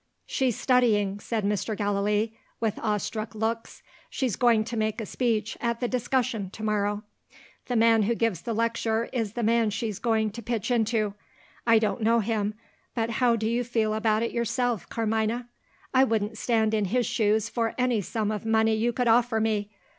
[0.25, 1.77] "She's studying," said Mr.
[1.77, 3.83] Gallilee, with awe struck looks.
[4.09, 7.03] "She's going to make a speech at the Discussion to morrow.
[7.67, 11.13] The man who gives the lecture is the man she's going to pitch into.
[11.67, 12.55] I don't know him;
[12.95, 15.47] but how do you feel about it yourself, Carmina?
[15.93, 19.69] I wouldn't stand in his shoes for any sum of money you could offer me.